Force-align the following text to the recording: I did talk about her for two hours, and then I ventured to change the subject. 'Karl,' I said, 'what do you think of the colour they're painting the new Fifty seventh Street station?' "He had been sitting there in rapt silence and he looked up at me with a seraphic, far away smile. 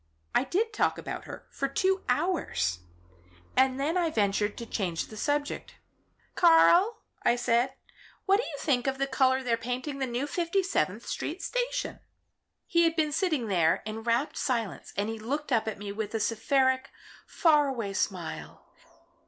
I 0.33 0.45
did 0.45 0.73
talk 0.73 0.97
about 0.97 1.25
her 1.25 1.45
for 1.51 1.67
two 1.67 2.03
hours, 2.09 2.79
and 3.55 3.79
then 3.79 3.97
I 3.97 4.09
ventured 4.09 4.57
to 4.57 4.65
change 4.65 5.05
the 5.09 5.15
subject. 5.15 5.75
'Karl,' 6.33 7.03
I 7.21 7.35
said, 7.35 7.75
'what 8.25 8.37
do 8.37 8.43
you 8.43 8.57
think 8.57 8.87
of 8.87 8.97
the 8.97 9.05
colour 9.05 9.43
they're 9.43 9.57
painting 9.57 9.99
the 9.99 10.07
new 10.07 10.25
Fifty 10.25 10.63
seventh 10.63 11.05
Street 11.05 11.43
station?' 11.43 11.99
"He 12.65 12.81
had 12.81 12.95
been 12.95 13.11
sitting 13.11 13.45
there 13.45 13.83
in 13.85 14.01
rapt 14.01 14.37
silence 14.37 14.91
and 14.97 15.07
he 15.07 15.19
looked 15.19 15.51
up 15.51 15.67
at 15.67 15.77
me 15.77 15.91
with 15.91 16.15
a 16.15 16.19
seraphic, 16.19 16.89
far 17.27 17.67
away 17.67 17.93
smile. 17.93 18.65